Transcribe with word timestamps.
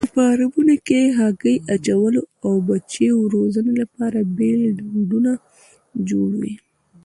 په 0.05 0.09
فارمونو 0.15 0.75
کې 0.87 1.01
د 1.09 1.13
هګۍ 1.17 1.55
اچولو 1.75 2.21
او 2.45 2.51
بچیو 2.67 3.17
روزنې 3.35 3.73
لپاره 3.81 4.19
بېل 4.37 4.61
ډنډونه 4.77 5.31
جوړوي. 6.09 6.53